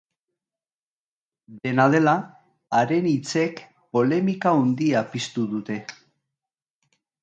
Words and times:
Dena 1.67 1.85
dela, 1.97 2.15
haren 2.79 3.11
hitzek 3.13 3.63
polemika 3.95 4.59
handia 4.65 5.07
piztu 5.17 5.49
dute. 5.57 5.83